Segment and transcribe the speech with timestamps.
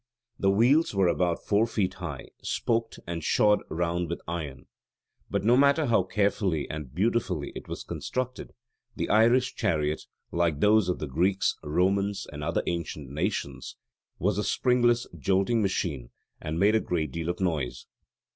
[0.39, 4.65] The wheels were about four feet high, spoked, and shod round with iron.
[5.29, 8.53] But no matter how carefully and beautifully it was constructed
[8.95, 10.01] the Irish chariot,
[10.31, 13.75] like those of the Greeks, Romans, and other ancient nations,
[14.17, 16.09] was a springless jolting machine
[16.41, 17.85] and made a great deal of noise.